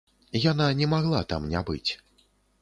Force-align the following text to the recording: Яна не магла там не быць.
Яна 0.51 0.65
не 0.79 0.87
магла 0.93 1.21
там 1.35 1.47
не 1.53 1.63
быць. 1.69 1.91